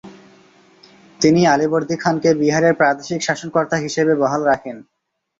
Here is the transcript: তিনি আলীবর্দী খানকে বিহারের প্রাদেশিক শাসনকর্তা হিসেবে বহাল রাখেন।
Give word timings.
তিনি 1.19 1.41
আলীবর্দী 1.47 1.95
খানকে 1.95 2.29
বিহারের 2.33 2.73
প্রাদেশিক 2.73 3.19
শাসনকর্তা 3.23 3.77
হিসেবে 3.77 4.13
বহাল 4.15 4.41
রাখেন। 4.43 4.77